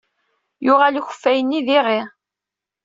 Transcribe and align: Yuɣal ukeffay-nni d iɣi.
Yuɣal 0.65 0.99
ukeffay-nni 0.99 1.61
d 1.65 1.67
iɣi. 1.77 2.01